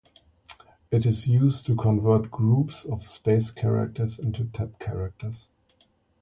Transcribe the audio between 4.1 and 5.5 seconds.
into tab characters.